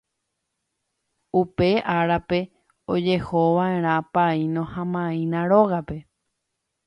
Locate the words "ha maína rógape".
4.71-5.97